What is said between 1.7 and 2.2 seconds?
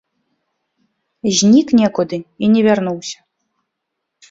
некуды